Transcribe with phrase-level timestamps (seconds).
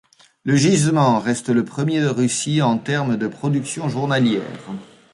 [0.45, 4.41] Le gisement reste le premier de Russie en termes de production journalière.